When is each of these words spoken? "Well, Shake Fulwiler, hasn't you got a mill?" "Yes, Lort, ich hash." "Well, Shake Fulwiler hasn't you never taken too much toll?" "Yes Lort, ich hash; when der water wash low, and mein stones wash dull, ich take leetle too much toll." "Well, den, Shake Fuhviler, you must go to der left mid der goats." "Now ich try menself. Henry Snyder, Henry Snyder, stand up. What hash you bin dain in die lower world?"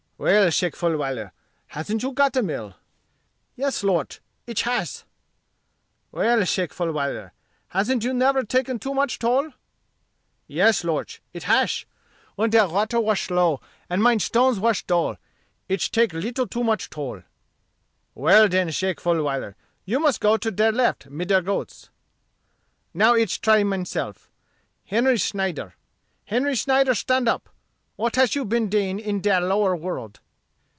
"Well, 0.23 0.51
Shake 0.51 0.75
Fulwiler, 0.75 1.31
hasn't 1.69 2.03
you 2.03 2.11
got 2.11 2.35
a 2.37 2.43
mill?" 2.43 2.75
"Yes, 3.55 3.83
Lort, 3.83 4.19
ich 4.45 4.61
hash." 4.61 5.03
"Well, 6.11 6.45
Shake 6.45 6.75
Fulwiler 6.75 7.31
hasn't 7.69 8.03
you 8.03 8.13
never 8.13 8.43
taken 8.43 8.77
too 8.77 8.93
much 8.93 9.17
toll?" 9.17 9.49
"Yes 10.45 10.83
Lort, 10.83 11.21
ich 11.33 11.45
hash; 11.45 11.87
when 12.35 12.51
der 12.51 12.67
water 12.67 12.99
wash 12.99 13.31
low, 13.31 13.61
and 13.89 14.03
mein 14.03 14.19
stones 14.19 14.59
wash 14.59 14.85
dull, 14.85 15.17
ich 15.67 15.89
take 15.89 16.13
leetle 16.13 16.45
too 16.45 16.63
much 16.63 16.91
toll." 16.91 17.23
"Well, 18.13 18.47
den, 18.47 18.69
Shake 18.69 19.01
Fuhviler, 19.01 19.55
you 19.85 19.99
must 19.99 20.21
go 20.21 20.37
to 20.37 20.51
der 20.51 20.71
left 20.71 21.07
mid 21.09 21.29
der 21.29 21.41
goats." 21.41 21.89
"Now 22.93 23.15
ich 23.15 23.41
try 23.41 23.63
menself. 23.63 24.29
Henry 24.85 25.17
Snyder, 25.17 25.73
Henry 26.25 26.55
Snyder, 26.55 26.93
stand 26.93 27.27
up. 27.27 27.49
What 27.97 28.15
hash 28.15 28.35
you 28.35 28.45
bin 28.45 28.67
dain 28.67 28.97
in 28.97 29.21
die 29.21 29.37
lower 29.37 29.75
world?" 29.75 30.21